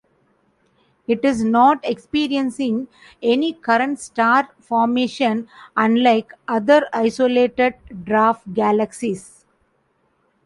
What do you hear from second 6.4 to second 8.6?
other isolated dwarf